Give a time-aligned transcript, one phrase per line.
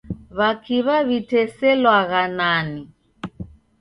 [0.37, 2.81] W'akiw'a w'iteselwagha nani?